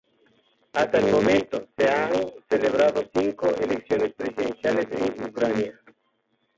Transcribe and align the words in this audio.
Hasta 0.73 0.97
el 0.97 1.11
momento, 1.11 1.67
se 1.77 1.87
han 1.87 2.11
celebrado 2.49 3.03
cinco 3.13 3.49
elecciones 3.55 4.11
presidenciales 4.13 4.87
en 4.89 5.25
Ucrania. 5.25 5.79